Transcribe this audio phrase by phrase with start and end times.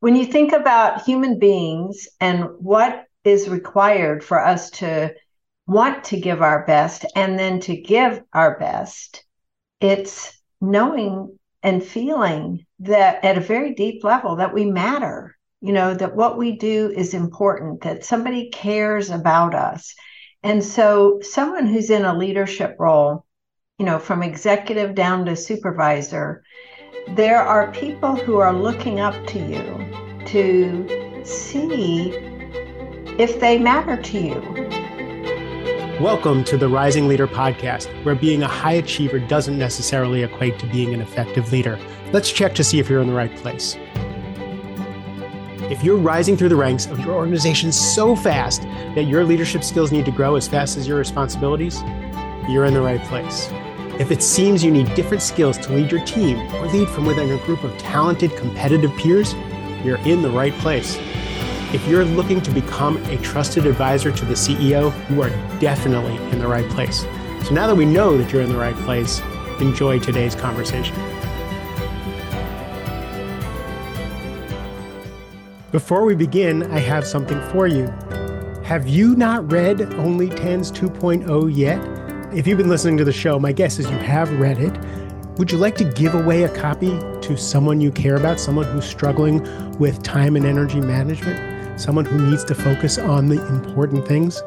[0.00, 5.14] when you think about human beings and what is required for us to
[5.66, 9.24] want to give our best and then to give our best,
[9.80, 15.92] it's knowing and feeling that at a very deep level that we matter, you know,
[15.92, 19.94] that what we do is important, that somebody cares about us.
[20.42, 23.26] And so, someone who's in a leadership role,
[23.78, 26.42] you know, from executive down to supervisor,
[27.08, 32.12] there are people who are looking up to you to see
[33.18, 34.40] if they matter to you.
[36.00, 40.66] Welcome to the Rising Leader Podcast, where being a high achiever doesn't necessarily equate to
[40.66, 41.78] being an effective leader.
[42.12, 43.76] Let's check to see if you're in the right place.
[45.70, 48.62] If you're rising through the ranks of your organization so fast
[48.94, 51.82] that your leadership skills need to grow as fast as your responsibilities,
[52.48, 53.50] you're in the right place.
[54.00, 57.30] If it seems you need different skills to lead your team or lead from within
[57.32, 59.34] a group of talented, competitive peers,
[59.84, 60.96] you're in the right place.
[61.74, 66.38] If you're looking to become a trusted advisor to the CEO, you are definitely in
[66.38, 67.02] the right place.
[67.44, 69.20] So now that we know that you're in the right place,
[69.60, 70.96] enjoy today's conversation.
[75.72, 77.88] Before we begin, I have something for you.
[78.62, 81.89] Have you not read Only Tens 2.0 yet?
[82.32, 84.72] If you've been listening to the show, my guess is you have read it.
[85.38, 86.90] Would you like to give away a copy
[87.22, 89.42] to someone you care about, someone who's struggling
[89.80, 94.44] with time and energy management, someone who needs to focus on the important things?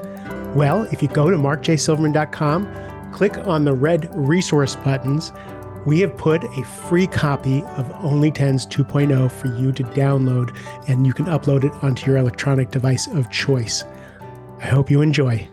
[0.55, 5.33] Well, if you go to markjsilverman.com, click on the red resource buttons,
[5.85, 10.55] we have put a free copy of Only Tens 2.0 for you to download,
[10.87, 13.83] and you can upload it onto your electronic device of choice.
[14.59, 15.49] I hope you enjoy.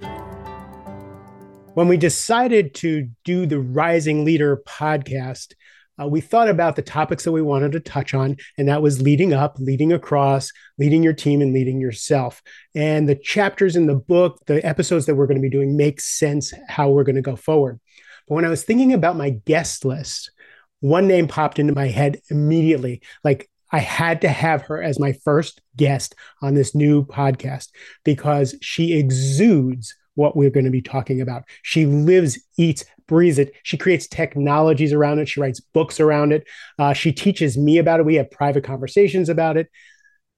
[1.74, 5.54] When we decided to do the Rising Leader podcast,
[6.00, 9.00] uh, we thought about the topics that we wanted to touch on, and that was
[9.00, 12.42] leading up, leading across, leading your team, and leading yourself.
[12.74, 16.00] And the chapters in the book, the episodes that we're going to be doing, make
[16.00, 17.78] sense how we're going to go forward.
[18.26, 20.32] But when I was thinking about my guest list,
[20.80, 23.00] one name popped into my head immediately.
[23.22, 27.68] Like I had to have her as my first guest on this new podcast
[28.02, 31.44] because she exudes what we're going to be talking about.
[31.62, 33.54] She lives, eats, breathes it.
[33.62, 35.28] She creates technologies around it.
[35.28, 36.46] She writes books around it.
[36.78, 38.06] Uh, she teaches me about it.
[38.06, 39.68] We have private conversations about it.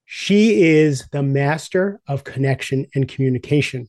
[0.06, 3.88] She is the master of connection and communication.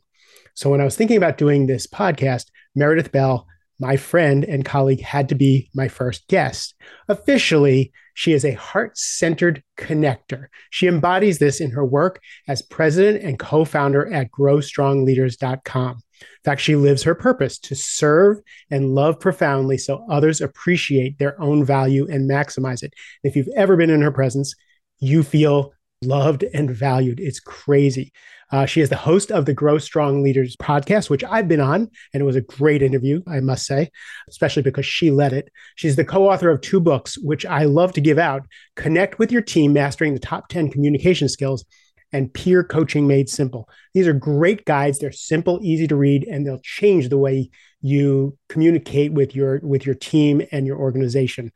[0.56, 3.48] So when I was thinking about doing this podcast, Meredith Bell
[3.80, 6.75] my friend and colleague had to be my first guest.
[7.10, 10.47] Officially, she is a heart centered connector.
[10.69, 15.91] She embodies this in her work as president and co founder at growstrongleaders.com.
[16.22, 18.40] In fact, she lives her purpose to serve
[18.72, 22.94] and love profoundly so others appreciate their own value and maximize it.
[23.24, 24.53] If you've ever been in her presence,
[25.00, 25.74] you feel
[26.06, 27.19] loved and valued.
[27.19, 28.12] It's crazy.
[28.52, 31.90] Uh, she is the host of the Grow Strong Leaders podcast, which I've been on,
[32.14, 33.90] and it was a great interview, I must say,
[34.30, 35.50] especially because she led it.
[35.75, 39.31] She's the co author of two books, which I love to give out Connect with
[39.31, 41.66] Your Team, Mastering the Top 10 Communication Skills,
[42.12, 43.68] and Peer Coaching Made Simple.
[43.96, 45.00] These are great guides.
[45.00, 47.50] They're simple, easy to read, and they'll change the way
[47.81, 51.52] you communicate with your with your team and your organization.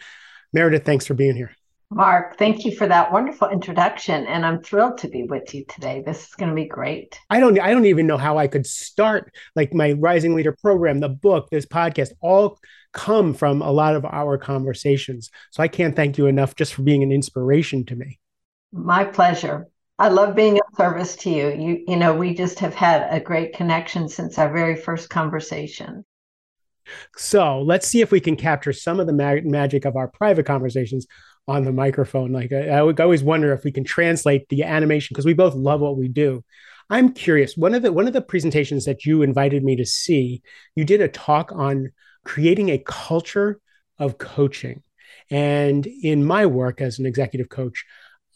[0.51, 1.51] Meredith, thanks for being here.
[1.89, 6.03] Mark, thank you for that wonderful introduction and I'm thrilled to be with you today.
[6.05, 7.17] This is going to be great.
[7.29, 10.99] I don't I don't even know how I could start like my Rising Leader program,
[10.99, 12.59] the book, this podcast all
[12.91, 15.31] come from a lot of our conversations.
[15.51, 18.19] So I can't thank you enough just for being an inspiration to me.
[18.73, 19.67] My pleasure.
[19.97, 21.49] I love being of service to you.
[21.49, 26.03] You you know, we just have had a great connection since our very first conversation.
[27.15, 30.45] So let's see if we can capture some of the mag- magic of our private
[30.45, 31.07] conversations
[31.47, 32.31] on the microphone.
[32.31, 35.81] Like I, I always wonder if we can translate the animation because we both love
[35.81, 36.43] what we do.
[36.89, 37.57] I'm curious.
[37.57, 40.41] One of the one of the presentations that you invited me to see,
[40.75, 41.91] you did a talk on
[42.23, 43.59] creating a culture
[43.99, 44.83] of coaching.
[45.29, 47.85] And in my work as an executive coach,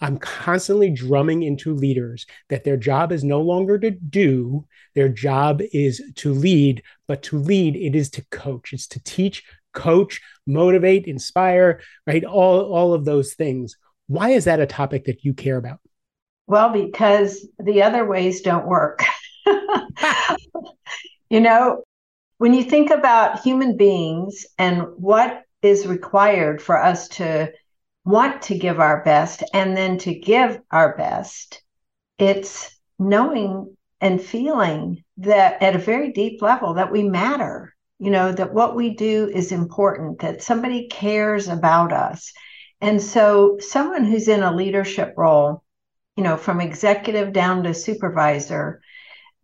[0.02, 4.66] I'm constantly drumming into leaders that their job is no longer to do,
[4.96, 9.44] their job is to lead, but to lead, it is to coach, it's to teach,
[9.74, 12.24] coach, motivate, inspire, right?
[12.24, 13.76] All, all of those things.
[14.08, 15.80] Why is that a topic that you care about?
[16.48, 19.04] Well, because the other ways don't work.
[21.30, 21.84] you know,
[22.38, 27.52] when you think about human beings and what is required for us to
[28.04, 31.62] want to give our best and then to give our best,
[32.18, 38.32] it's knowing and feeling that at a very deep level that we matter you know,
[38.32, 42.34] that what we do is important, that somebody cares about us.
[42.82, 45.64] And so, someone who's in a leadership role,
[46.18, 48.82] you know, from executive down to supervisor,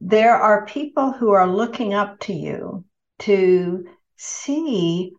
[0.01, 2.83] there are people who are looking up to you
[3.19, 5.12] to see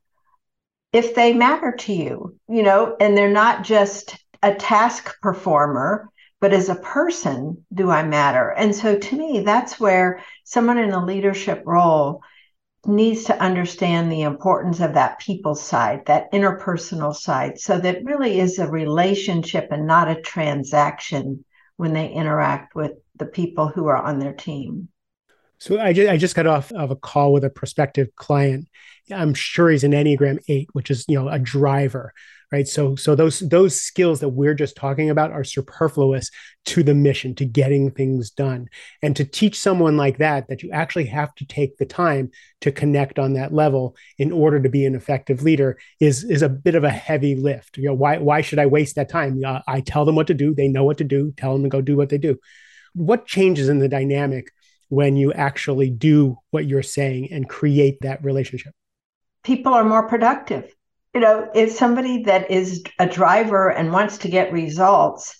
[0.92, 6.10] if they matter to you, you know, and they're not just a task performer,
[6.40, 8.50] but as a person, do I matter?
[8.50, 12.20] And so to me, that's where someone in a leadership role
[12.86, 18.38] needs to understand the importance of that people side, that interpersonal side, so that really
[18.40, 21.44] is a relationship and not a transaction
[21.76, 24.88] when they interact with the people who are on their team.
[25.58, 28.68] So I just, I just got off of a call with a prospective client.
[29.12, 32.12] I'm sure he's an Enneagram 8, which is, you know, a driver
[32.50, 32.66] right?
[32.66, 36.30] So so those those skills that we're just talking about are superfluous
[36.66, 38.68] to the mission to getting things done.
[39.02, 42.30] And to teach someone like that that you actually have to take the time
[42.62, 46.48] to connect on that level in order to be an effective leader is is a
[46.48, 47.76] bit of a heavy lift.
[47.76, 49.42] You know why why should i waste that time?
[49.44, 50.54] Uh, i tell them what to do.
[50.54, 51.32] They know what to do.
[51.36, 52.38] Tell them to go do what they do.
[52.94, 54.50] What changes in the dynamic
[54.88, 58.72] when you actually do what you're saying and create that relationship?
[59.44, 60.74] People are more productive
[61.18, 65.36] you know, if somebody that is a driver and wants to get results,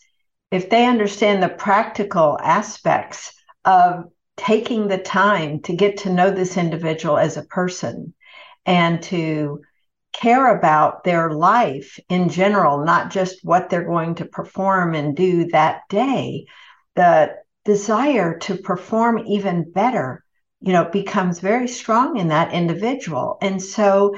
[0.51, 3.33] if they understand the practical aspects
[3.65, 8.13] of taking the time to get to know this individual as a person
[8.67, 9.61] and to
[10.13, 15.47] care about their life in general, not just what they're going to perform and do
[15.51, 16.47] that day,
[16.97, 20.25] the desire to perform even better,
[20.61, 23.39] you know, becomes very strong in that individual.
[23.41, 24.17] And so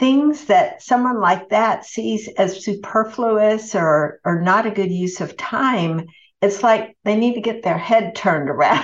[0.00, 5.36] things that someone like that sees as superfluous or or not a good use of
[5.36, 6.06] time
[6.42, 8.82] it's like they need to get their head turned around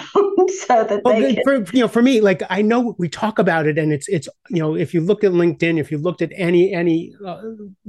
[0.69, 1.43] so that well, they can...
[1.43, 4.29] for, you know for me like i know we talk about it and it's it's
[4.51, 7.41] you know if you look at linkedin if you looked at any any uh,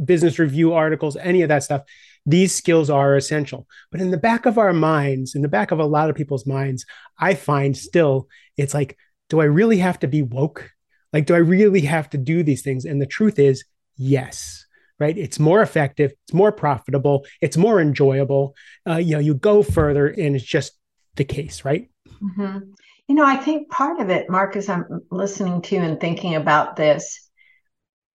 [0.06, 1.84] business review articles any of that stuff
[2.30, 3.66] these skills are essential.
[3.90, 6.48] But in the back of our minds in the back of a lot of people's
[6.48, 6.86] minds
[7.20, 8.98] i find still it's like
[9.30, 10.72] do i really have to be woke
[11.14, 12.86] like, do I really have to do these things?
[12.86, 13.64] And the truth is,
[13.96, 14.66] yes.
[15.00, 15.16] Right?
[15.16, 16.12] It's more effective.
[16.24, 17.26] It's more profitable.
[17.40, 18.56] It's more enjoyable.
[18.88, 20.74] Uh, you know, you go further, and it's just
[21.16, 21.88] the case, right?
[22.20, 22.72] Mm-hmm.
[23.08, 26.78] You know, I think part of it, Mark, as I'm listening to and thinking about
[26.78, 27.30] this,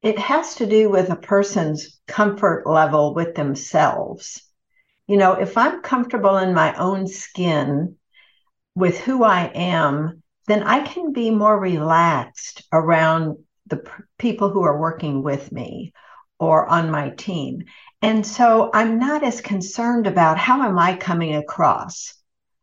[0.02, 4.42] it has to do with a person's comfort level with themselves.
[5.06, 7.96] You know, if I'm comfortable in my own skin
[8.74, 13.82] with who I am, then I can be more relaxed around the
[14.18, 15.92] people who are working with me
[16.38, 17.64] or on my team.
[18.00, 22.14] And so I'm not as concerned about how am I coming across,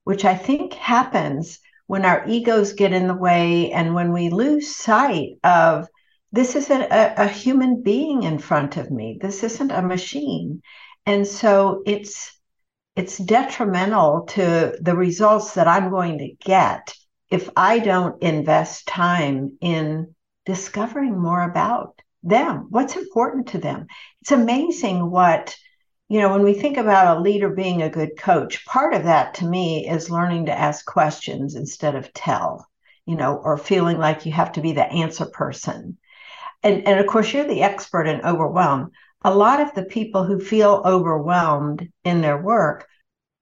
[0.03, 4.75] which I think happens when our egos get in the way and when we lose
[4.75, 5.87] sight of
[6.31, 9.17] this isn't a, a human being in front of me.
[9.19, 10.61] This isn't a machine.
[11.05, 12.35] And so it's
[12.95, 16.93] it's detrimental to the results that I'm going to get
[17.29, 20.15] if I don't invest time in
[20.45, 23.87] discovering more about them, what's important to them.
[24.21, 25.55] It's amazing what,
[26.07, 29.35] you know, when we think about a leader being a good coach, part of that
[29.35, 32.67] to me is learning to ask questions instead of tell,
[33.05, 35.97] you know, or feeling like you have to be the answer person.
[36.63, 38.91] And, and of course, you're the expert in overwhelm.
[39.23, 42.87] A lot of the people who feel overwhelmed in their work,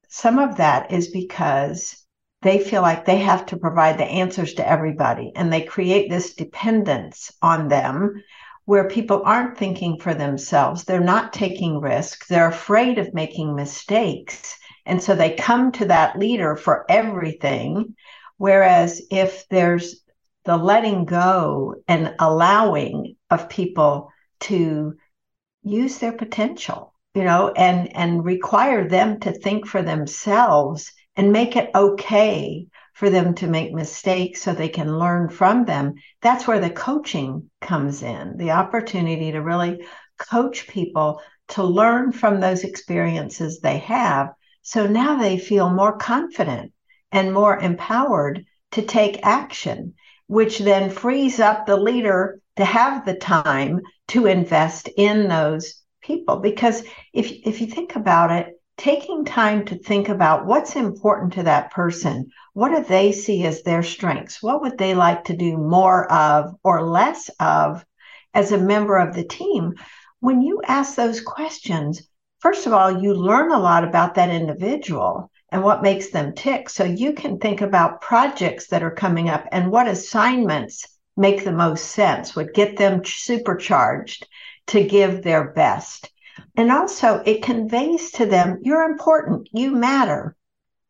[0.10, 2.06] some of that is because
[2.48, 6.34] they feel like they have to provide the answers to everybody and they create this
[6.36, 8.24] dependence on them
[8.66, 10.84] where people aren't thinking for themselves.
[10.84, 14.58] They're not taking risks they're afraid of making mistakes.
[14.86, 17.96] And so they come to that leader for everything.
[18.38, 20.04] Whereas if there's
[20.46, 24.12] the letting go and allowing of people
[24.42, 24.96] to
[25.64, 31.56] use their potential you know and and require them to think for themselves and make
[31.56, 35.96] it okay for them to make mistakes so they can learn from them.
[36.22, 39.86] That's where the coaching comes in the opportunity to really
[40.18, 44.30] coach people to learn from those experiences they have.
[44.62, 46.74] So now they feel more confident
[47.12, 49.94] and more empowered to take action,
[50.28, 56.38] which then frees up the leader to have the time to invest in those people.
[56.38, 56.84] Because
[57.14, 61.72] if, if you think about it, taking time to think about what's important to that
[61.72, 62.30] person.
[62.54, 64.42] What do they see as their strengths?
[64.42, 67.84] What would they like to do more of or less of
[68.34, 69.74] as a member of the team?
[70.20, 72.08] When you ask those questions,
[72.40, 76.70] first of all, you learn a lot about that individual and what makes them tick.
[76.70, 80.86] So you can think about projects that are coming up and what assignments
[81.18, 84.28] make the most sense, would get them supercharged
[84.68, 86.12] to give their best
[86.58, 90.36] and also it conveys to them you're important, you matter.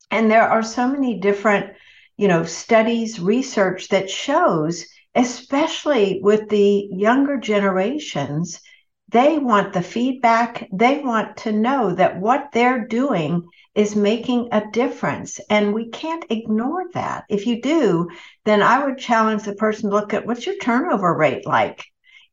[0.10, 1.74] And there are so many different,
[2.16, 8.62] you know, studies, research that shows, especially with the younger generations,
[9.10, 10.68] they want the feedback.
[10.72, 15.40] They want to know that what they're doing is making a difference.
[15.50, 17.24] And we can't ignore that.
[17.30, 18.10] If you do,
[18.44, 21.86] then I would challenge the person to look at what's your turnover rate like?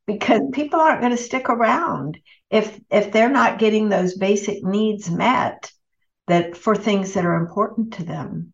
[0.06, 2.18] Because people aren't going to stick around
[2.50, 5.70] if if they're not getting those basic needs met
[6.26, 8.52] that for things that are important to them.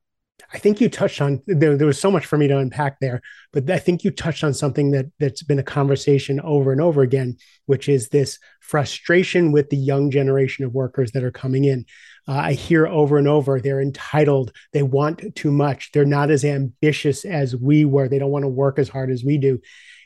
[0.53, 3.21] I think you touched on there, there was so much for me to unpack there,
[3.53, 7.03] but I think you touched on something that that's been a conversation over and over
[7.03, 11.85] again, which is this frustration with the young generation of workers that are coming in.
[12.27, 16.45] Uh, I hear over and over they're entitled, they want too much, they're not as
[16.45, 19.61] ambitious as we were, they don't want to work as hard as we do,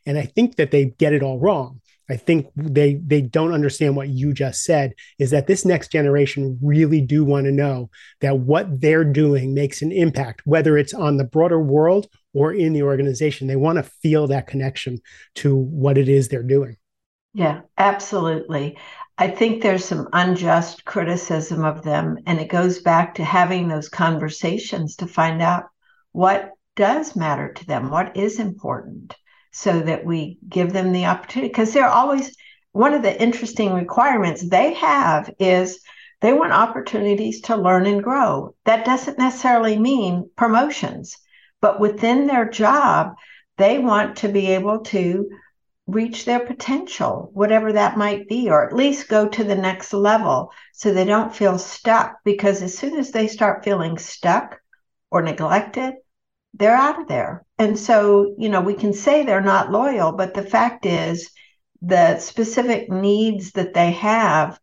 [0.07, 1.81] and I think that they get it all wrong.
[2.09, 6.59] I think they they don't understand what you just said is that this next generation
[6.63, 11.17] really do want to know that what they're doing makes an impact whether it's on
[11.17, 13.47] the broader world or in the organization.
[13.47, 15.01] They want to feel that connection
[15.37, 16.77] to what it is they're doing.
[17.33, 18.79] Yeah absolutely.
[19.17, 23.89] I think there's some unjust criticism of them and it goes back to having those
[23.89, 25.65] conversations to find out
[26.13, 29.15] what does matter to them what is important
[29.55, 32.37] so that we give them the opportunity because they're always
[32.73, 35.79] one of the interesting requirements they have is
[36.21, 38.57] they want opportunities to learn and grow.
[38.65, 41.17] That doesn't necessarily mean promotions,
[41.61, 43.15] but within their job,
[43.57, 45.31] they want to be able to
[45.87, 50.51] reach their potential, whatever that might be, or at least go to the next level
[50.73, 52.17] so they don't feel stuck.
[52.25, 54.59] Because as soon as they start feeling stuck
[55.13, 55.95] or neglected,
[56.55, 57.44] they're out of there.
[57.59, 61.31] And so, you know, we can say they're not loyal, but the fact is
[61.83, 64.59] the specific needs that they have,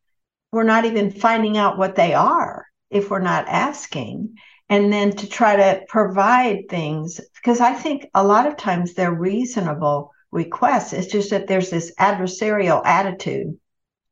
[0.51, 4.35] we're not even finding out what they are if we're not asking.
[4.67, 9.13] And then to try to provide things, because I think a lot of times they're
[9.13, 10.93] reasonable requests.
[10.93, 13.57] It's just that there's this adversarial attitude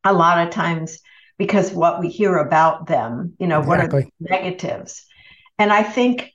[0.04, 1.00] a lot of times
[1.38, 3.86] because what we hear about them, you know, exactly.
[3.86, 5.06] what are the negatives?
[5.58, 6.30] And I think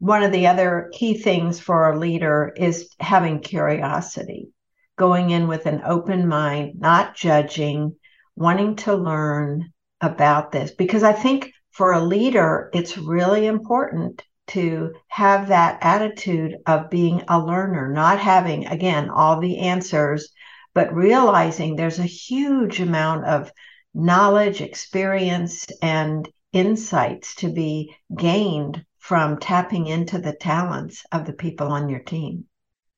[0.00, 4.48] one of the other key things for a leader is having curiosity,
[4.96, 7.94] going in with an open mind, not judging,
[8.34, 10.70] wanting to learn about this.
[10.70, 17.22] Because I think for a leader, it's really important to have that attitude of being
[17.28, 20.32] a learner, not having, again, all the answers,
[20.72, 23.52] but realizing there's a huge amount of
[23.92, 31.66] knowledge, experience, and insights to be gained from tapping into the talents of the people
[31.66, 32.44] on your team.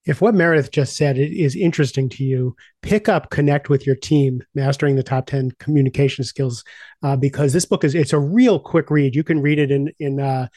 [0.05, 4.43] If what Meredith just said is interesting to you, pick up Connect with Your Team,
[4.55, 6.65] Mastering the Top 10 Communication Skills,
[7.03, 9.15] uh, because this book is, it's a real quick read.
[9.15, 10.49] You can read it in, in, uh,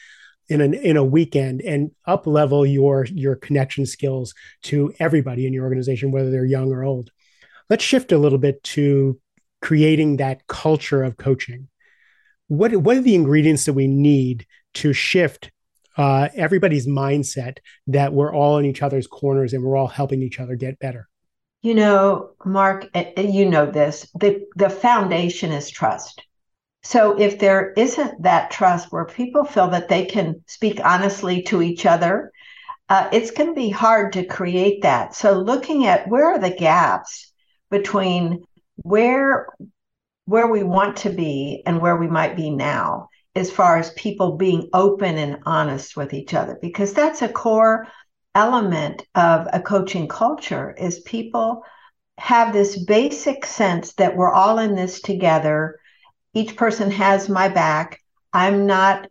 [0.50, 5.52] in an in a weekend and up level your your connection skills to everybody in
[5.52, 7.10] your organization whether they're young or old
[7.68, 9.18] let's shift a little bit to
[9.60, 11.66] creating that culture of coaching
[12.46, 14.46] what what are the ingredients that we need
[14.76, 15.50] to shift
[15.96, 20.38] uh, everybody's mindset that we're all in each other's corners and we're all helping each
[20.38, 21.08] other get better.
[21.62, 24.08] You know, Mark, you know this.
[24.14, 26.22] The the foundation is trust.
[26.82, 31.62] So if there isn't that trust where people feel that they can speak honestly to
[31.62, 32.30] each other,
[32.88, 35.14] uh, it's going to be hard to create that.
[35.14, 37.32] So looking at where are the gaps
[37.70, 38.44] between
[38.76, 39.48] where
[40.26, 44.36] where we want to be and where we might be now as far as people
[44.36, 47.86] being open and honest with each other because that's a core
[48.34, 51.62] element of a coaching culture is people
[52.18, 55.78] have this basic sense that we're all in this together.
[56.32, 58.00] Each person has my back.
[58.32, 59.08] I'm not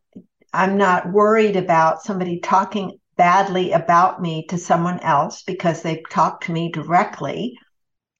[0.53, 6.45] i'm not worried about somebody talking badly about me to someone else because they've talked
[6.45, 7.57] to me directly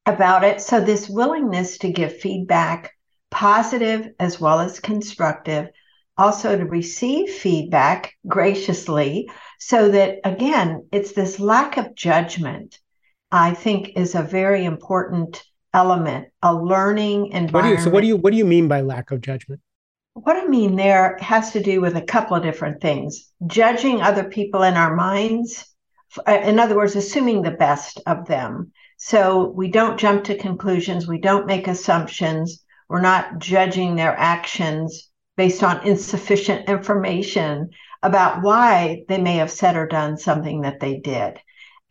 [0.05, 0.62] about it.
[0.62, 2.91] So this willingness to give feedback
[3.31, 5.69] positive as well as constructive
[6.17, 9.29] also to receive feedback graciously
[9.60, 12.79] so that again it's this lack of judgment
[13.31, 15.43] i think is a very important
[15.74, 18.67] element a learning environment what do you, so what do you what do you mean
[18.67, 19.62] by lack of judgment?
[20.13, 23.29] What i mean there has to do with a couple of different things.
[23.45, 25.65] Judging other people in our minds
[26.25, 28.72] uh, in other words assuming the best of them.
[28.98, 35.10] So we don't jump to conclusions we don't make assumptions we're not judging their actions
[35.38, 37.70] based on insufficient information
[38.04, 41.39] about why they may have said or done something that they did.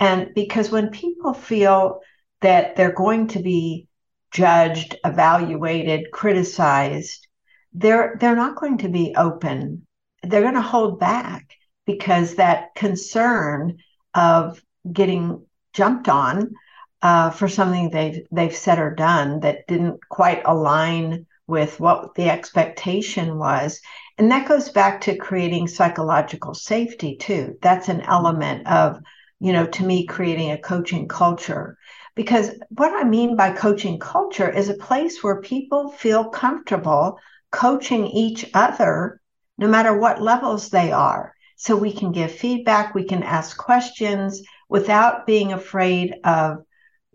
[0.00, 2.00] And because when people feel
[2.40, 3.88] that they're going to be
[4.32, 7.26] judged, evaluated, criticized,
[7.72, 9.86] they're they're not going to be open.
[10.22, 11.48] They're going to hold back
[11.86, 13.78] because that concern
[14.14, 16.54] of getting jumped on
[17.02, 22.30] uh, for something they've they've said or done that didn't quite align with what the
[22.30, 23.80] expectation was.
[24.16, 27.56] And that goes back to creating psychological safety too.
[27.60, 28.10] That's an mm-hmm.
[28.10, 29.00] element of,
[29.40, 31.76] you know, to me, creating a coaching culture.
[32.14, 37.18] Because what I mean by coaching culture is a place where people feel comfortable
[37.50, 39.20] coaching each other,
[39.58, 41.34] no matter what levels they are.
[41.56, 46.58] So we can give feedback, we can ask questions without being afraid of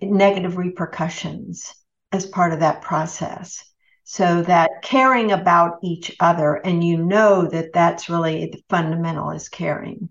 [0.01, 1.73] negative repercussions
[2.11, 3.63] as part of that process
[4.11, 9.47] so that caring about each other and you know that that's really the fundamental is
[9.47, 10.09] caring.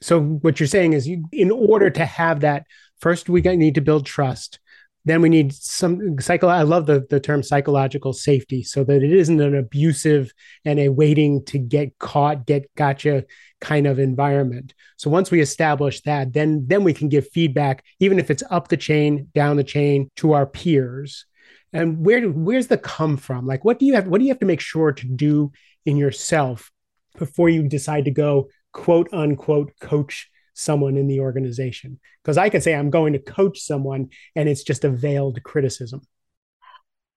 [0.00, 2.64] So what you're saying is you in order to have that
[3.00, 4.60] first we need to build trust.
[5.04, 9.12] Then we need some psycho i love the, the term psychological safety so that it
[9.12, 10.32] isn't an abusive
[10.64, 13.24] and a waiting to get caught get gotcha
[13.60, 14.74] kind of environment.
[14.96, 18.68] So once we establish that then then we can give feedback even if it's up
[18.68, 21.26] the chain down the chain to our peers
[21.74, 23.46] and where where's the come from?
[23.46, 25.52] Like what do you have what do you have to make sure to do
[25.84, 26.70] in yourself
[27.18, 31.98] before you decide to go quote unquote coach someone in the organization?
[32.22, 36.00] Because i can say i'm going to coach someone and it's just a veiled criticism.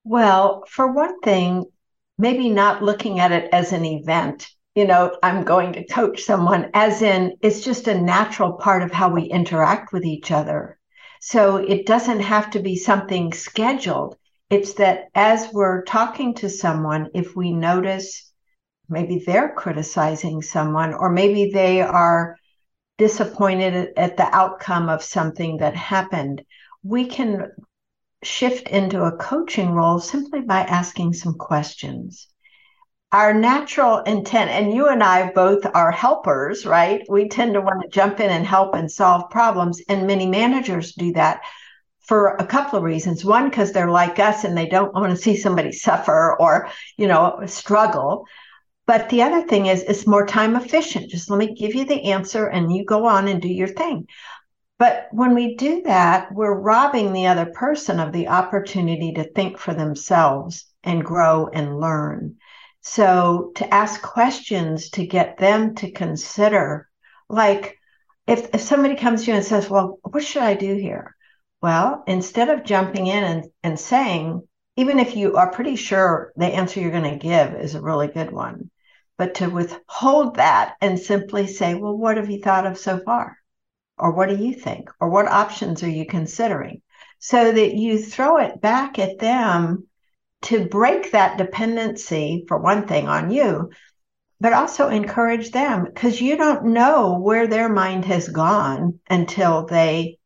[0.04, 1.66] Well for one thing
[2.18, 4.50] maybe not looking at it as an event.
[4.74, 8.92] You know i'm going to coach someone as in it's just a natural part of
[8.92, 10.80] how we interact with each other.
[11.22, 14.18] So it doesn't have to be something scheduled
[14.50, 18.32] it's that as we're talking to someone, if we notice
[18.90, 22.38] maybe they're criticizing someone, or maybe they are
[22.98, 26.44] disappointed at the outcome of something that happened,
[26.84, 27.52] we can
[28.24, 32.28] shift into a coaching role simply by asking some questions.
[33.12, 37.06] Our natural intent, and you and I both are helpers, right?
[37.10, 40.94] We tend to want to jump in and help and solve problems, and many managers
[40.94, 41.42] do that
[42.08, 43.26] for a couple of reasons.
[43.26, 47.08] One, because they're like us and they don't want to see somebody suffer or, you
[47.08, 48.26] know, struggle.
[48.86, 51.10] But the other thing is, it's more time efficient.
[51.10, 54.08] Just let me give you the answer and you go on and do your thing.
[54.80, 59.58] But when we do that, we're robbing the other person of the opportunity to think
[59.58, 62.38] for themselves and grow and learn.
[62.82, 66.88] So to ask questions to get them to consider,
[67.28, 67.78] like
[68.28, 71.17] if, if somebody comes to you and says, Well, what should I do here?
[71.62, 76.46] Well, instead of jumping in and, and saying, even if you are pretty sure the
[76.46, 78.70] answer you're going to give is a really good one,
[79.18, 83.38] but to withhold that and simply say, well, what have you thought of so far?
[83.98, 84.90] Or what do you think?
[85.00, 86.84] Or what options are you considering?
[87.18, 89.88] So that you throw it back at them
[90.44, 93.72] to break that dependency, for one thing, on you,
[94.40, 100.17] but also encourage them because you don't know where their mind has gone until they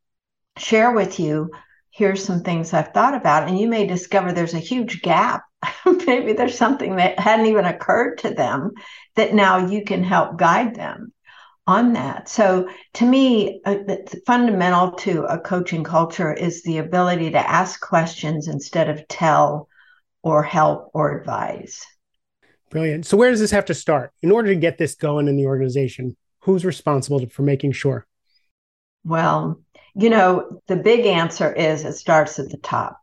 [0.58, 1.52] share with you
[1.92, 3.48] here's some things I've thought about.
[3.48, 5.44] And you may discover there's a huge gap.
[5.86, 8.72] Maybe there's something that hadn't even occurred to them
[9.16, 11.14] that now you can help guide them
[11.68, 12.28] on that.
[12.28, 13.76] So to me, uh,
[14.26, 19.68] fundamental to a coaching culture is the ability to ask questions instead of tell
[20.24, 21.86] or help or advise.
[22.70, 23.06] Brilliant.
[23.06, 24.12] So where does this have to start?
[24.22, 28.08] In order to get this going in the organization, who's responsible for making sure?
[29.04, 29.62] Well,
[29.96, 32.98] you know, the big answer is it starts at the top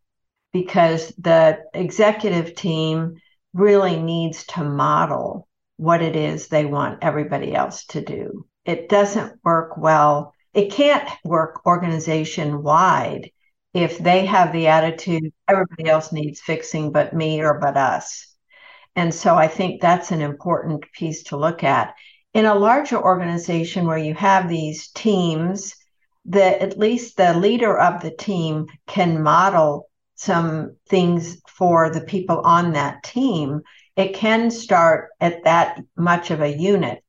[0.53, 3.16] because the executive team
[3.53, 8.46] really needs to model what it is they want everybody else to do.
[8.64, 10.35] It doesn't work well.
[10.55, 13.31] It can't work organization wide
[13.74, 18.35] if they have the attitude everybody else needs fixing but me or but us.
[18.96, 21.94] And so I think that's an important piece to look at.
[22.35, 25.74] In a larger organization where you have these teams
[26.28, 32.40] that at least the leader of the team can model some things for the people
[32.40, 33.62] on that team,
[33.96, 37.02] it can start at that much of a unit.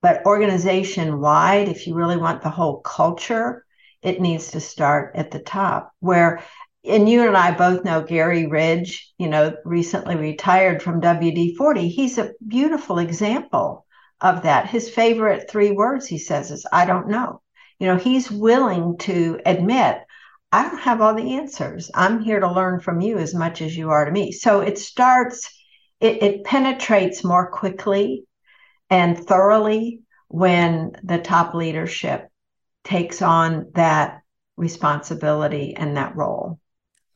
[0.00, 3.64] But organization wide, if you really want the whole culture,
[4.02, 6.42] it needs to start at the top where
[6.84, 11.88] and you and I both know Garry Ridge, you know, recently retired from WD 40.
[11.88, 13.84] He's a beautiful example
[14.20, 14.68] of that.
[14.68, 17.42] His favorite three words, he says, is I don't know.
[17.78, 19.98] You know, he's willing to admit,
[20.50, 21.90] I don't have all the answers.
[21.94, 24.32] I'm here to learn from you as much as you are to me.
[24.32, 25.50] So it starts,
[26.00, 28.24] it, it penetrates more quickly
[28.90, 32.28] and thoroughly when the top leadership
[32.84, 34.22] takes on that
[34.56, 36.58] responsibility and that role.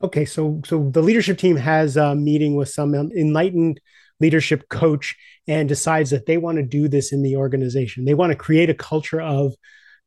[0.01, 3.79] Okay, so so the leadership team has a meeting with some enlightened
[4.19, 5.15] leadership coach
[5.47, 8.05] and decides that they want to do this in the organization.
[8.05, 9.53] They want to create a culture of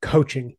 [0.07, 0.57] coaching.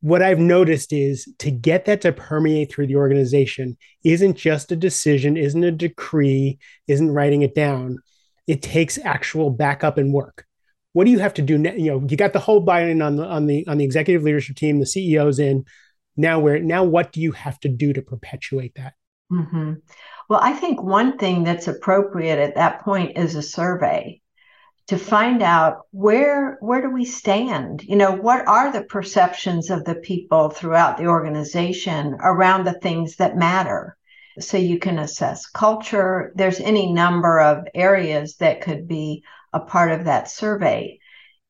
[0.00, 4.76] What I've noticed is to get that to permeate through the organization isn't just a
[4.76, 7.98] decision, isn't a decree, isn't writing it down.
[8.46, 10.46] It takes actual backup and work.
[10.92, 11.54] What do you have to do?
[11.54, 14.56] You know, you got the whole buy-in on the on the on the executive leadership
[14.56, 15.64] team, the CEOs in.
[16.16, 18.94] Now, where now, what do you have to do to perpetuate that?
[19.30, 19.74] Mm-hmm.
[20.28, 24.19] Well, I think one thing that's appropriate at that point is a survey
[24.90, 27.84] to find out where where do we stand?
[27.84, 33.14] You know what are the perceptions of the people throughout the organization around the things
[33.16, 33.96] that matter?
[34.40, 36.32] So you can assess culture.
[36.34, 39.22] There's any number of areas that could be
[39.52, 40.98] a part of that survey.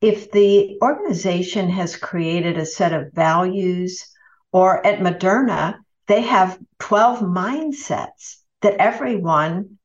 [0.01, 4.05] If the organization has created a set of values
[4.51, 9.79] or at moderna they have 12 mindsets that everyone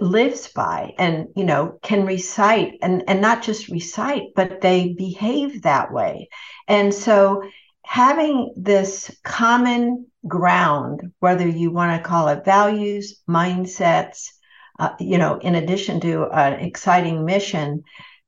[0.00, 5.62] lives by and you know can recite and and not just recite but they behave
[5.62, 6.28] that way
[6.66, 7.42] and so
[7.82, 14.30] having this common ground whether you want to call it values mindsets
[14.80, 17.82] uh, you know in addition to an exciting mission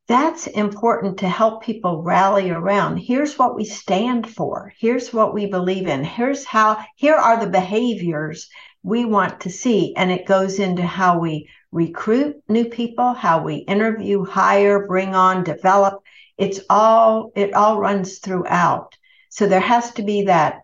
[0.08, 2.96] that's important to help people rally around.
[2.96, 4.72] Here's what we stand for.
[4.78, 6.02] Here's what we believe in.
[6.02, 8.48] Here's how, here are the behaviors
[8.82, 9.94] we want to see.
[9.96, 15.44] And it goes into how we recruit new people, how we interview, hire, bring on,
[15.44, 16.02] develop.
[16.36, 18.96] It's all, it all runs throughout.
[19.30, 20.60] So there has to be that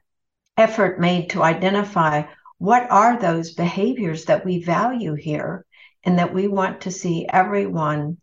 [0.57, 2.25] effort made to identify
[2.59, 5.67] what are those behaviors that we value here
[6.05, 8.19] and that we want to see everyone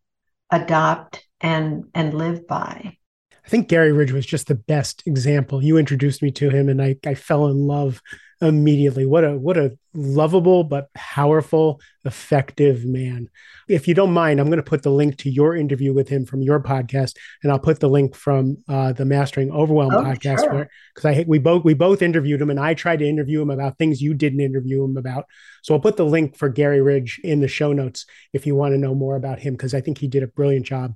[0.49, 2.97] adopt and and live by.
[3.45, 5.63] I think Garry Ridge was just the best example.
[5.63, 8.01] You introduced me to him and I, I fell in love
[8.41, 9.05] immediately.
[9.05, 13.29] What a what a lovable but powerful, effective man.
[13.67, 16.25] If you don't mind, I'm going to put the link to your interview with him
[16.25, 20.39] from your podcast, and I'll put the link from uh, the Mastering Overwhelm oh, podcast
[20.39, 20.69] sure.
[20.93, 23.77] because I we both we both interviewed him, and I tried to interview him about
[23.77, 25.25] things you didn't interview him about.
[25.61, 28.73] So I'll put the link for Garry Ridge in the show notes if you want
[28.73, 30.95] to know more about him because I think he did a brilliant job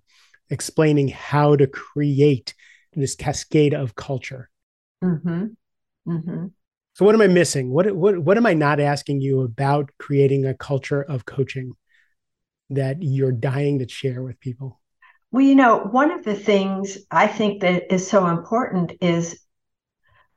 [0.50, 2.54] explaining how to create
[2.94, 4.50] this cascade of culture.
[5.04, 5.46] Mm-hmm.
[6.08, 6.46] Mm-hmm.
[6.96, 7.72] So what am I missing?
[7.72, 11.74] What what what am I not asking you about creating a culture of coaching
[12.70, 14.80] that you're dying to share with people?
[15.30, 19.38] Well, you know, one of the things I think that is so important is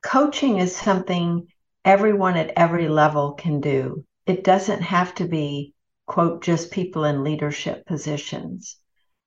[0.03, 1.47] coaching is something
[1.85, 4.05] everyone at every level can do.
[4.27, 5.75] It doesn't have to be
[6.07, 8.79] quote just people in leadership positions.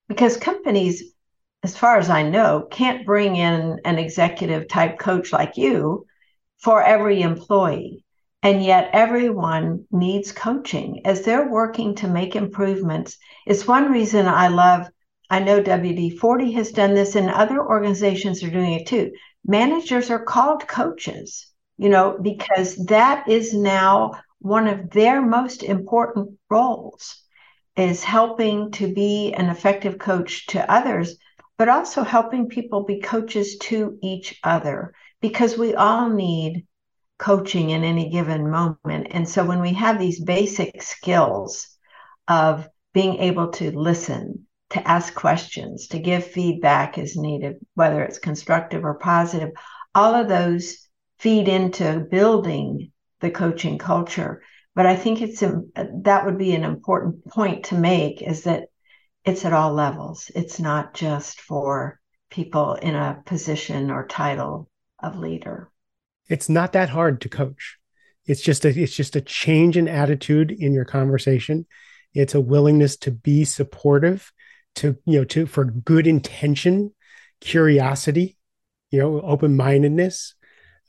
[0.10, 1.14] Because companies
[1.64, 6.06] as far as I know, can't bring in an executive type coach like you
[6.62, 8.04] for every employee.
[8.44, 13.18] And yet, everyone needs coaching as they're working to make improvements.
[13.46, 14.88] It's one reason I love,
[15.30, 19.12] I know WD 40 has done this, and other organizations are doing it too.
[19.46, 21.48] Managers are called coaches,
[21.78, 27.16] you know, because that is now one of their most important roles
[27.76, 31.16] is helping to be an effective coach to others,
[31.58, 36.66] but also helping people be coaches to each other because we all need
[37.18, 39.08] coaching in any given moment.
[39.12, 41.68] And so when we have these basic skills
[42.28, 48.20] of being able to listen, to ask questions, to give feedback as needed, whether it's
[48.20, 49.52] constructive or positive,
[49.94, 50.88] all of those
[51.20, 54.42] feed into building the coaching culture.
[54.74, 58.70] But I think it's that would be an important point to make is that
[59.24, 60.32] it's at all levels.
[60.34, 62.00] It's not just for
[62.32, 64.71] people in a position or title
[65.02, 65.70] of leader.
[66.30, 67.78] It's not that hard to coach.
[68.26, 71.66] It's just a it's just a change in attitude in your conversation.
[72.14, 74.32] It's a willingness to be supportive,
[74.76, 76.94] to you know, to for good intention,
[77.40, 78.38] curiosity,
[78.92, 80.36] you know, open-mindedness.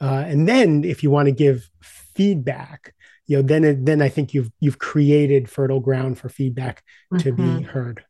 [0.01, 2.94] Uh, and then if you want to give feedback,
[3.27, 6.83] you know, then then I think you've you've created fertile ground for feedback
[7.18, 7.59] to mm-hmm.
[7.59, 8.05] be heard.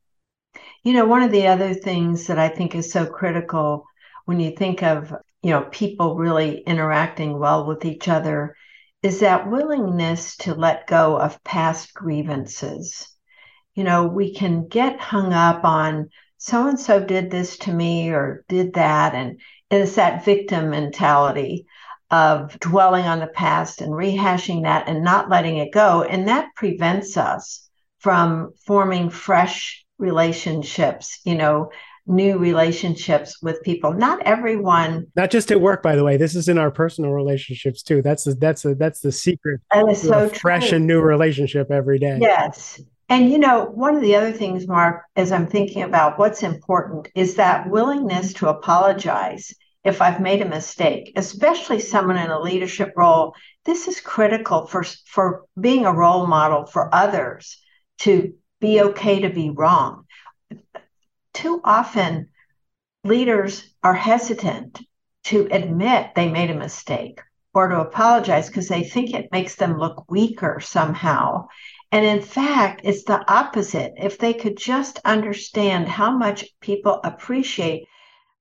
[0.82, 3.86] You know, one of the other things that I think is so critical
[4.24, 8.56] when you think of you know people really interacting well with each other
[9.02, 13.08] is that willingness to let go of past grievances.
[13.74, 18.10] You know we can get hung up on so and so did this to me
[18.10, 21.66] or did that and it's that victim mentality
[22.10, 26.48] of dwelling on the past and rehashing that and not letting it go and that
[26.54, 27.68] prevents us
[28.00, 31.70] from forming fresh relationships you know
[32.06, 33.92] new relationships with people.
[33.92, 35.06] Not everyone.
[35.14, 36.16] Not just at work, by the way.
[36.16, 38.02] This is in our personal relationships too.
[38.02, 39.60] That's the, that's the, that's the secret.
[39.72, 40.76] That is so fresh true.
[40.76, 42.18] and new relationship every day.
[42.20, 42.80] Yes.
[43.08, 47.08] And you know, one of the other things, Mark, as I'm thinking about what's important
[47.14, 49.52] is that willingness to apologize
[49.84, 53.34] if I've made a mistake, especially someone in a leadership role.
[53.64, 57.60] This is critical for, for being a role model for others
[57.98, 60.01] to be okay to be wrong.
[61.42, 62.28] Too often,
[63.02, 64.80] leaders are hesitant
[65.24, 67.20] to admit they made a mistake
[67.52, 71.48] or to apologize because they think it makes them look weaker somehow.
[71.90, 73.94] And in fact, it's the opposite.
[73.96, 77.88] If they could just understand how much people appreciate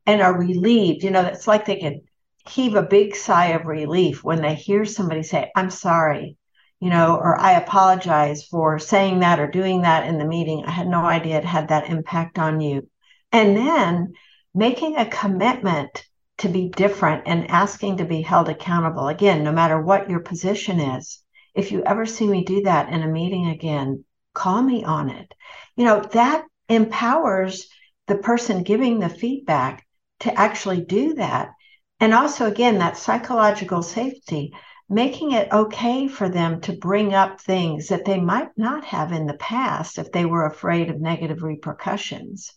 [0.06, 2.02] and are relieved, you know, it's like they can
[2.48, 6.38] heave a big sigh of relief when they hear somebody say, I'm sorry,
[6.80, 10.66] you know, or I apologize for saying that or doing that in the meeting.
[10.68, 12.88] I had no idea it had that impact on you.
[13.32, 14.14] And then
[14.54, 16.06] making a commitment
[16.40, 19.08] to be different and asking to be held accountable.
[19.08, 21.22] Again, no matter what your position is,
[21.54, 25.34] if you ever see me do that in a meeting again, call me on it.
[25.76, 27.68] You know, that empowers
[28.08, 29.86] the person giving the feedback
[30.22, 31.52] to actually do that.
[32.00, 34.54] And also, again, that psychological safety,
[34.90, 39.28] making it okay for them to bring up things that they might not have in
[39.28, 42.52] the past if they were afraid of negative repercussions.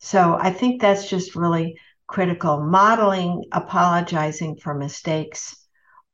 [0.00, 2.60] So I think that's just really critical.
[2.60, 5.60] Modeling, apologizing for mistakes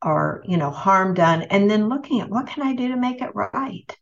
[0.03, 3.23] or you know harm done and then looking at what can i do to make
[3.23, 3.97] it right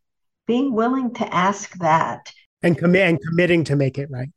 [0.45, 4.29] being willing to ask that and and committing to make it right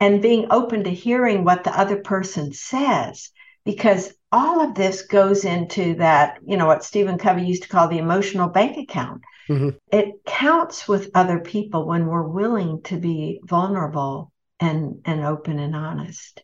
[0.00, 3.30] and being open to hearing what the other person says
[3.64, 7.88] because all of this goes into that you know what stephen covey used to call
[7.88, 9.70] the emotional bank account mm-hmm.
[9.90, 14.31] it counts with other people when we're willing to be vulnerable
[14.62, 16.42] and and open and honest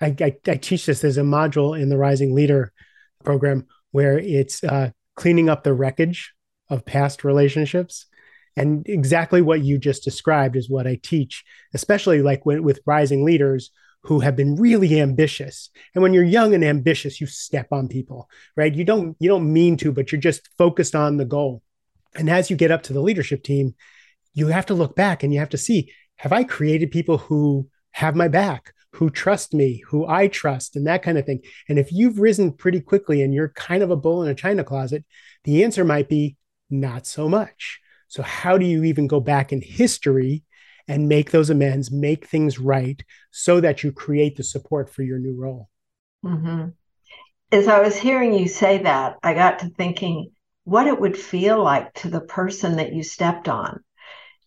[0.00, 2.72] I, I, I teach this as a module in the rising leader
[3.22, 6.32] program where it's uh, cleaning up the wreckage
[6.68, 8.06] of past relationships.
[8.56, 11.44] And exactly what you just described is what I teach,
[11.74, 13.70] especially like when, with rising leaders
[14.02, 15.70] who have been really ambitious.
[15.94, 18.74] And when you're young and ambitious, you step on people, right?
[18.74, 21.62] You don't you don't mean to, but you're just focused on the goal.
[22.14, 23.74] And as you get up to the leadership team,
[24.32, 27.66] you have to look back and you have to see, have I created people who
[27.92, 31.40] have my back, who trust me, who I trust, and that kind of thing.
[31.66, 34.62] And if you've risen pretty quickly and you're kind of a bull in a china
[34.62, 35.02] closet,
[35.44, 36.36] the answer might be
[36.68, 37.80] not so much.
[38.08, 40.42] So, how do you even go back in history
[40.86, 45.18] and make those amends, make things right so that you create the support for your
[45.18, 45.70] new role?
[46.22, 46.68] Mm-hmm.
[47.50, 50.32] As I was hearing you say that, I got to thinking
[50.64, 53.82] what it would feel like to the person that you stepped on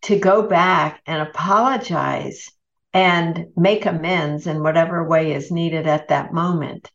[0.04, 2.50] to go back and apologize
[2.94, 6.92] and make amends in whatever way is needed at that moment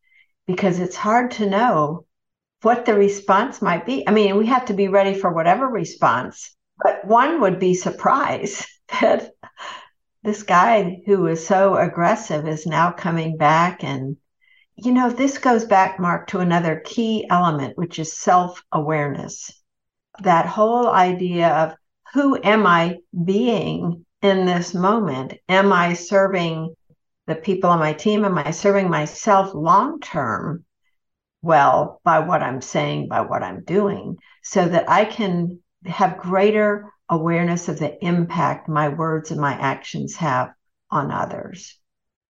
[0.47, 2.07] because it's hard to know
[2.63, 4.07] what the response might be.
[4.07, 8.67] I mean, we have to be ready for whatever response, but one would be surprised
[9.01, 9.31] that
[10.23, 13.85] this guy who was so aggressive is now coming back.
[13.85, 14.17] And,
[14.77, 19.51] you know, this goes back, Mark, to another key element, which is self awareness.
[20.23, 21.75] That whole idea of
[22.19, 25.35] who am I being in this moment?
[25.49, 26.75] Am I serving
[27.29, 28.25] the people on my team?
[28.25, 30.65] Am I serving myself long term
[31.43, 36.91] well by what I'm saying, by what I'm doing, so that I can have greater
[37.09, 40.51] awareness of the impact my words and my actions have
[40.91, 41.79] on others?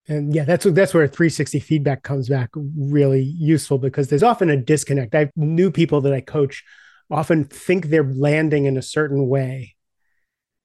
[0.06, 4.56] And yeah, that's that's where 360 feedback comes back really useful because there's often a
[4.58, 5.14] disconnect.
[5.14, 6.62] I have new people that I coach
[7.10, 9.76] often think they're landing in a certain way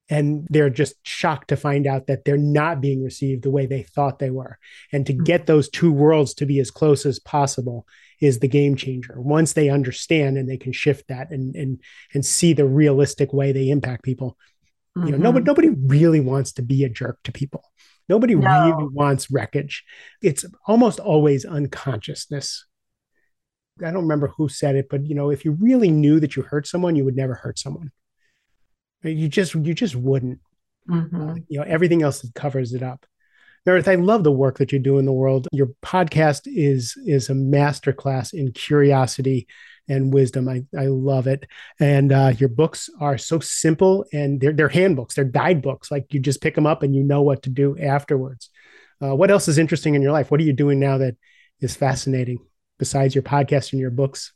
[0.09, 3.83] and they're just shocked to find out that they're not being received the way they
[3.83, 4.57] thought they were
[4.91, 7.87] and to get those two worlds to be as close as possible
[8.19, 11.81] is the game changer once they understand and they can shift that and and
[12.13, 14.37] and see the realistic way they impact people
[14.97, 15.07] mm-hmm.
[15.07, 15.47] you know nobody mm-hmm.
[15.47, 17.63] nobody really wants to be a jerk to people
[18.09, 18.65] nobody no.
[18.65, 19.83] really wants wreckage
[20.21, 22.65] it's almost always unconsciousness
[23.81, 26.43] i don't remember who said it but you know if you really knew that you
[26.43, 27.89] hurt someone you would never hurt someone
[29.03, 30.39] you just you just wouldn't.
[30.89, 31.37] Mm-hmm.
[31.47, 33.05] You know, everything else that covers it up.
[33.65, 35.47] Meredith, I love the work that you do in the world.
[35.51, 39.47] Your podcast is is a masterclass in curiosity
[39.87, 40.47] and wisdom.
[40.47, 41.45] I, I love it.
[41.79, 45.91] And uh, your books are so simple and they're, they're handbooks, they're guidebooks.
[45.91, 48.49] Like you just pick them up and you know what to do afterwards.
[49.01, 50.31] Uh, what else is interesting in your life?
[50.31, 51.15] What are you doing now that
[51.59, 52.39] is fascinating
[52.79, 54.33] besides your podcast and your books?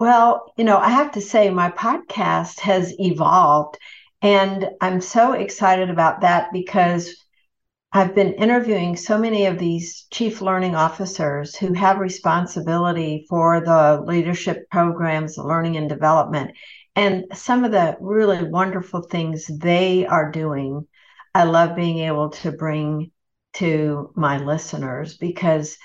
[0.00, 3.76] Well, you know, I have to say my podcast has evolved
[4.22, 7.14] and I'm so excited about that because
[7.92, 14.02] I've been interviewing so many of these chief learning officers who have responsibility for the
[14.06, 16.52] leadership programs, learning and development,
[16.94, 20.86] and some of the really wonderful things they are doing.
[21.34, 23.10] I love being able to bring
[23.54, 25.76] to my listeners because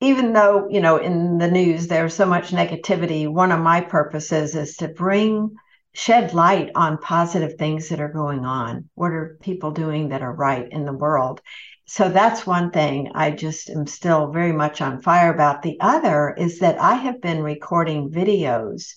[0.00, 4.54] even though, you know, in the news there's so much negativity, one of my purposes
[4.54, 5.54] is to bring
[5.94, 8.90] shed light on positive things that are going on.
[8.94, 11.40] What are people doing that are right in the world?
[11.86, 15.62] So that's one thing I just am still very much on fire about.
[15.62, 18.94] The other is that I have been recording videos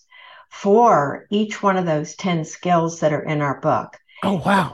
[0.49, 3.95] for each one of those 10 skills that are in our book.
[4.23, 4.73] Oh, wow.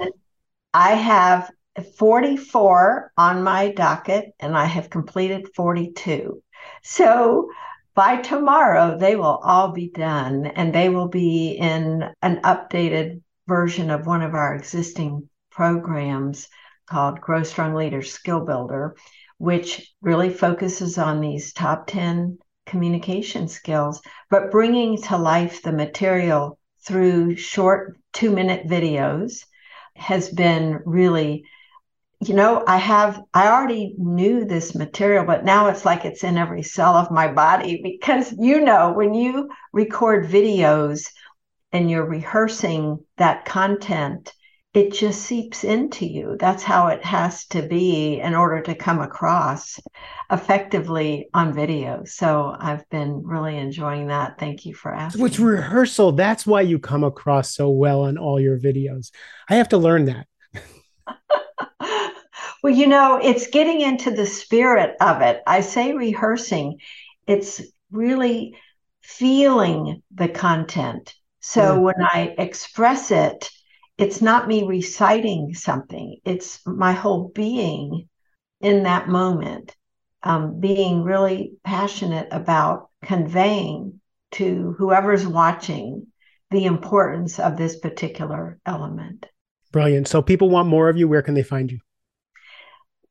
[0.73, 1.51] I have
[1.97, 6.41] 44 on my docket and I have completed 42.
[6.83, 7.49] So
[7.95, 13.91] by tomorrow, they will all be done and they will be in an updated version
[13.91, 16.47] of one of our existing programs
[16.87, 18.95] called Grow Strong Leaders Skill Builder,
[19.37, 26.57] which really focuses on these top 10 communication skills, but bringing to life the material
[26.85, 29.45] through short two minute videos
[29.95, 31.45] has been really
[32.27, 36.37] you know, I have, I already knew this material, but now it's like it's in
[36.37, 41.09] every cell of my body because, you know, when you record videos
[41.71, 44.33] and you're rehearsing that content,
[44.73, 46.35] it just seeps into you.
[46.39, 49.79] That's how it has to be in order to come across
[50.31, 52.03] effectively on video.
[52.05, 54.39] So I've been really enjoying that.
[54.39, 55.25] Thank you for asking.
[55.27, 56.13] It's rehearsal.
[56.13, 59.11] That's why you come across so well on all your videos.
[59.47, 60.27] I have to learn that.
[62.63, 65.43] Well, you know, it's getting into the spirit of it.
[65.45, 66.79] I say rehearsing,
[67.27, 68.55] it's really
[69.01, 71.13] feeling the content.
[71.41, 73.49] So when I express it,
[73.97, 78.07] it's not me reciting something, it's my whole being
[78.61, 79.75] in that moment,
[80.23, 83.99] um, being really passionate about conveying
[84.31, 86.07] to whoever's watching
[86.49, 89.25] the importance of this particular element.
[89.73, 90.07] Brilliant.
[90.07, 91.09] So people want more of you.
[91.09, 91.79] Where can they find you?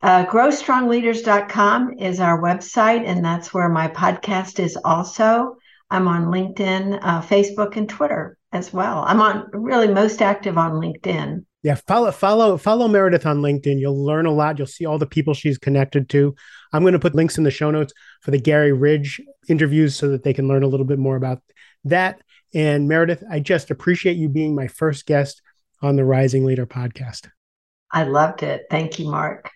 [0.03, 5.57] Uh, growstrongleaders.com is our website, and that's where my podcast is also.
[5.91, 9.05] I'm on LinkedIn, uh, Facebook, and Twitter as well.
[9.07, 11.45] I'm on really most active on LinkedIn.
[11.63, 13.79] Yeah, follow follow follow Meredith on LinkedIn.
[13.79, 14.59] You'll learn a lot.
[14.59, 16.35] You'll see all the people she's connected to.
[16.73, 20.09] I'm going to put links in the show notes for the Garry Ridge interviews so
[20.09, 21.41] that they can learn a little bit more about
[21.85, 22.21] that.
[22.53, 25.41] And Meredith, I just appreciate you being my first guest
[25.81, 27.29] on the Rising Leader podcast.
[27.93, 28.67] I loved it.
[28.69, 29.51] Thank you, Mark.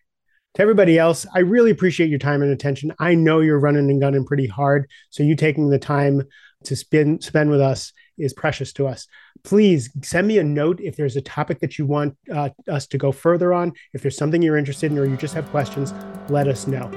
[0.57, 2.90] To everybody else, I really appreciate your time and attention.
[2.99, 6.23] I know you're running and gunning pretty hard, so you taking the time
[6.64, 9.07] to spend spend with us is precious to us.
[9.45, 12.97] Please send me a note if there's a topic that you want uh, us to
[12.97, 13.75] go further on.
[13.92, 15.92] If there's something you're interested in or you just have questions,
[16.31, 16.88] let us know.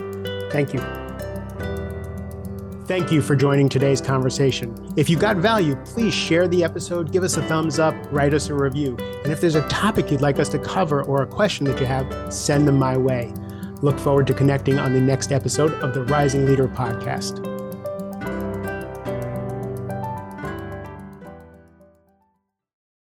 [0.52, 0.80] Thank you.
[2.86, 4.74] Thank you for joining today's conversation.
[4.96, 8.48] If you got value, please share the episode, give us a thumbs up, write us
[8.48, 8.96] a review.
[9.26, 11.86] And if there's a topic you'd like us to cover or a question that you
[11.86, 13.34] have, send them my way.
[13.82, 17.59] Look forward to connecting on the next episode of the Rising Leader podcast.